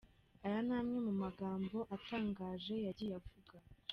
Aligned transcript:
Aya 0.45 0.59
ni 0.67 0.73
amwe 0.79 0.97
mu 1.07 1.13
magambo 1.23 1.77
atangaje 1.95 2.75
yagiye 2.85 3.13
avuga:. 3.19 3.55